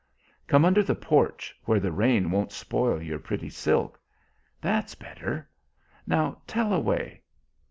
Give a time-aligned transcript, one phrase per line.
[0.47, 3.99] "Come under the porch, where the rain won't spoil your pretty silk.
[4.59, 5.47] That's better.
[6.07, 7.21] Now tell away."